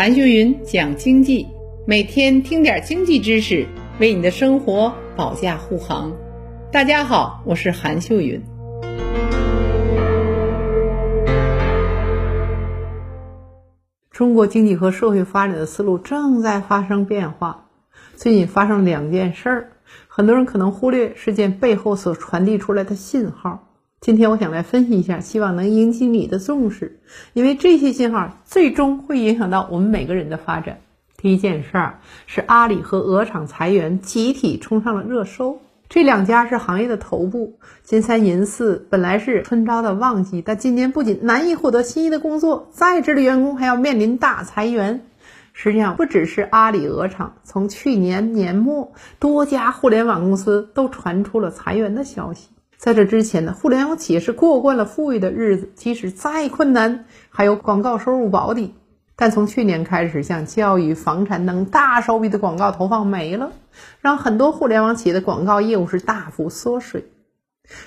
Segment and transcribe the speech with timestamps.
[0.00, 1.46] 韩秀云讲经济，
[1.86, 3.66] 每天听点经济知识，
[3.98, 6.16] 为你的生活保驾护航。
[6.72, 8.42] 大家好，我是韩秀云。
[14.10, 17.66] 中国经济和社会发展的思路正在发生变化。
[18.16, 19.72] 最近发生两件事儿，
[20.08, 23.69] 很多人可能忽略事件背后所传递出来的信号。
[24.00, 27.00] 今天我想来分析一下，希望能引起你的重视，
[27.34, 30.78] 因为这些信号最终会影响到我们每个人的发展。
[31.18, 35.60] 第一件事儿是阿里和鹅厂裁员，集体冲上了热搜。
[35.90, 45.04] 这两家是行业的头部，金三银四本来是春招的旺季，但今年不仅难以获得心仪的工作，在职的员工还要面临大裁员。
[45.52, 52.48] 实际上，不只是阿里鹅厂，从去年年末，多家互联网公司都传出了裁员的消息。
[52.80, 58.74] 在这之前呢，互联网企业是过惯了富裕的日子，即使再困难，还有广告收入保底。
[59.16, 63.52] 但从去年开始，像教育、房产等大手笔的广告投放没了，
[64.00, 67.04] 让很多互联网企业的广告业务是大幅缩水。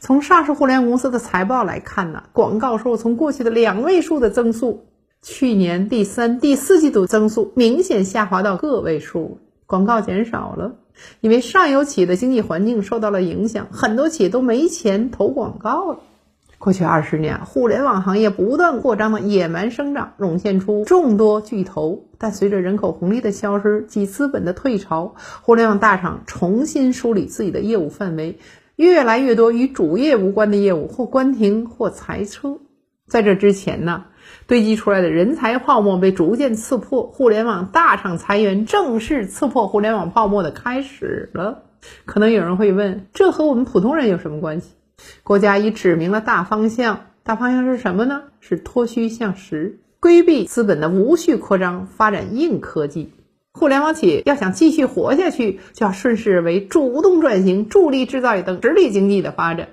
[0.00, 4.86] 从上市互联网公司的财报来看呢，广告收入从过去的两位数的增速，
[5.22, 10.79] 去年第三、第四季度增速明显下滑到个位数，广告减少了。
[11.20, 16.00] 因为上游企业的经济环境受到了影响，很多企业都没钱投广告了。
[16.58, 22.04] 过去二十年，互联网行业不断扩张的野蛮生长，涌现出众多巨头。
[22.18, 28.38] 但随着人口红利的消失及资本的退潮，互联网大厂重新梳理自己的业务范围，
[28.76, 32.58] 越来越多与主业无关的业务或关停或裁撤。
[33.06, 34.04] 在这之前呢？
[34.46, 41.62] 堆积出来的人才泡沫被逐渐刺破，互联网大厂裁员正是刺破互联网泡沫的开始了。
[42.04, 44.70] 可能有人会问，这和我们普通人有什么关系？
[45.22, 48.24] 国家已指明了大方向，大方向是什么呢？
[48.40, 53.14] 是脱虚向实，规避资本的无序扩张，发展硬科技。
[53.52, 59.68] 互联网企业要想继续活下去，就要顺势为，主动转型，助力制造业等实力经济的发展。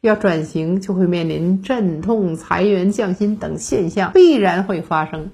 [0.00, 5.30] 要转型，就会面临阵痛、裁员、降薪等现象必然会发生。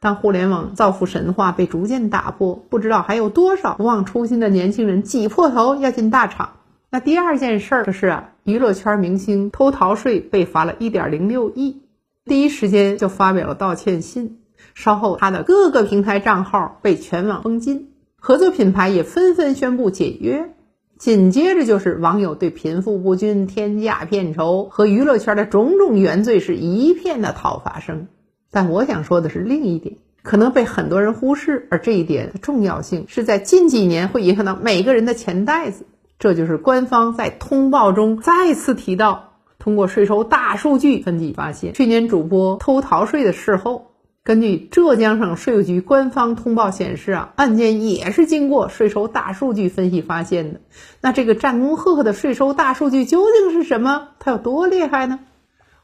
[0.00, 6.56] 当互联网造富神话被逐渐打破，不知道还有多少不忘初心的年轻人挤破头要进大厂。
[6.90, 11.80] 那第二件事儿就是啊，娱乐圈明星偷逃税被罚了一点零六亿，
[12.24, 14.38] 第一时间就发表了道歉信。
[14.74, 17.88] 稍后他的各个平台账号被全网封禁，
[18.20, 20.52] 合作品牌也纷纷宣布解约。
[20.98, 28.06] 紧接着就是网友对贫富不均、天价片酬和娱乐圈的种种原罪是一片的讨伐声。
[28.50, 35.86] 但我想说的是另一点，可能被很多人忽视，而这一点的重要性是在近几年会影响到每个人的钱袋子。
[36.18, 43.93] 这就是官方在通报中再次提到，通过税收大数据分析发现，去年主播偷逃税的事后。
[44.26, 50.60] 根据浙江省税务局官方通报显示啊，案件也是经过税收大数据分析发现的。
[51.02, 54.08] 那这个战功赫赫的税收大数据究竟是什么？
[54.20, 55.20] 它有多厉害呢？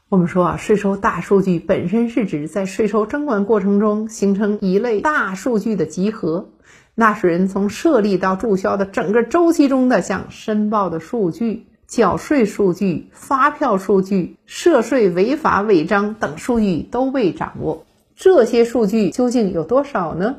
[0.09, 6.49] 我们说啊，税收大数据本身是指在税收征管过程中形成一类大数据的集合，
[6.95, 17.85] 纳税人从设立到注销的整个周期中的像申报的数据、缴税数据、发票数据、涉税违法违章等数据都被掌握。
[18.21, 20.35] 这些数据究竟有多少呢？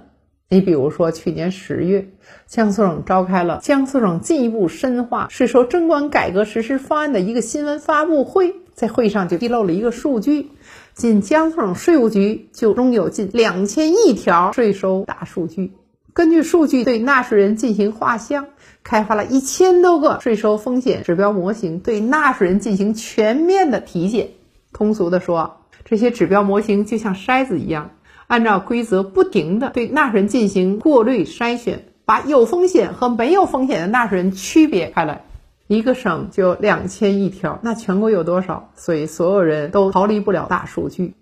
[0.48, 2.06] 你比如说，去年十月，
[2.47, 10.50] 江苏省召开了江苏省进一步深化税收征管改革实施方案的一个新闻发布会，在会上就披露了一个数据：
[10.94, 15.72] 仅江苏省税务局就拥有近两千亿条税收大数据。
[16.12, 18.47] 根据数据对纳税人进行画像，
[18.84, 24.28] 开发了一千多个税收风险指标模型，对纳税人进行全面的体检。
[24.72, 25.56] 通俗的说。
[25.84, 27.91] 这些指标模型就像筛子一样，
[28.26, 35.22] 按照规则不停地对纳税人进行过滤筛选，把有风险和没有风险的纳税人区别开来。
[35.69, 38.70] 一个省就两千亿条，那全国有多少？
[38.75, 41.15] 所以所有人都逃离不了大数据。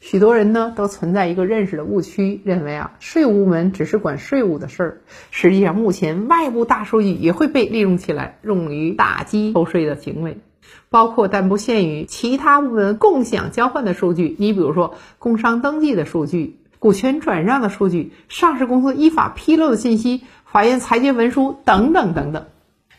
[0.00, 5.00] 许多人呢都存在一个认识的误区，认为啊税务部门只是管税务的事儿。
[5.30, 10.38] 实际上，目前外部大数据也会被利用起来，用于打击偷税的行为。
[10.90, 22.46] 包括但不限于其他部门共享交换的数据，你比如说工商登记的数据、股权转让的数据、上市公司依法披露的信息、法院裁决文书等等等等。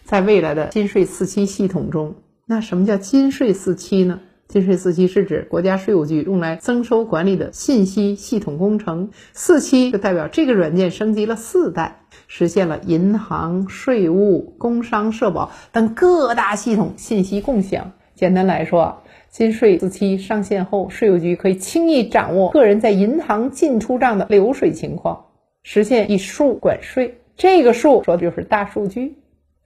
[0.04, 4.20] 在未来的金税四期系统中，那什么叫金税四期呢？
[4.50, 12.02] 金税四期是指国家税务局用来增收管理的信息系统工程，四期就代表这个软件升级了四代。
[12.28, 17.92] 实现了银行、税务、工商社保等各大系统信息共享。
[18.16, 25.26] 简单来说，金税四期上线后，税务局可以轻易掌握个人在银行进出账的流水情况，
[25.62, 27.20] 实现以数管税。
[27.38, 29.16] 这个数说的就是大数据，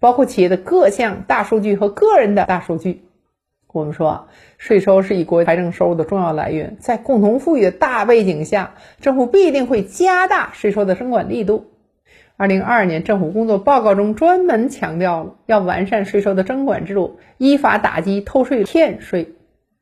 [0.02, 3.04] 包括企业的各项大数据和个人的大数据。
[3.74, 4.28] 我们说，
[4.60, 11.66] 税收是一国财政收入的重要来源，在共同富裕的大背景下，政府必定会加大税收的征管力度。
[12.38, 19.34] 二零二二年政府工作报告中专门强调了要完善税收的征管制度，依法打击偷税骗税。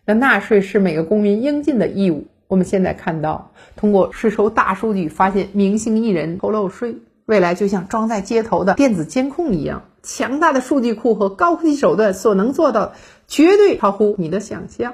[0.06, 2.28] 那纳税是每个公民应尽的义务。
[2.48, 6.96] 我们现在看到，通过税收大数据发现明星艺人偷漏税，
[7.26, 12.94] 未来就像装在街头的电子监控一样，强大的数据库和高科技手段所能做到，
[13.28, 14.94] 绝对超乎你的想象。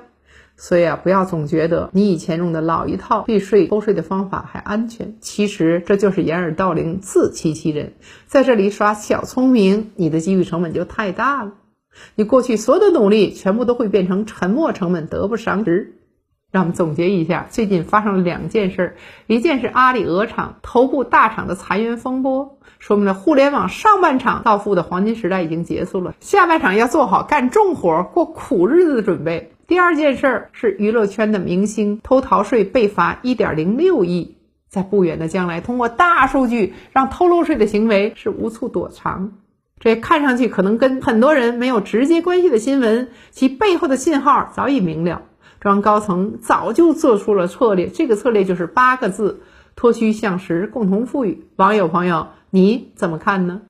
[0.60, 7.94] 所以啊，不要总觉得你以前用的老一套避税偷税的方法还安全，其实这就是掩耳盗铃、自欺欺人，
[8.26, 11.54] 在这里耍小聪明，你的机遇成本就太大了。
[12.16, 15.94] 你过去所有的努力，全部都会变成沉没成本，得不偿失。
[16.50, 18.96] 让我们总结一下，最近发生了两件事，
[19.28, 29.52] 一件是阿里鹅厂头部大厂的裁员风波，说明了互联网上半场到付的黄金时代已经结束了，下半场要做好干重活、过苦日子的准备。
[29.68, 34.38] 第二件事是娱乐圈的明星偷逃税被罚一点零六亿，
[34.70, 39.34] 在不远的将来，通过大数据让偷漏税的行为是无处躲藏。
[39.80, 45.24] 这看上去可能跟很多人没有直接关系的新闻，其背后的信号早已明了。
[45.68, 49.42] 中高层早就做出了策略，这个策略就是八个字：
[49.76, 51.46] 脱虚向实，共同富裕。
[51.58, 53.62] 网友朋友，你怎么看呢？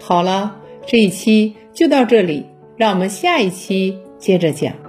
[0.00, 2.46] 好了，这一期就到这里，
[2.76, 4.83] 让我们下一期接着讲。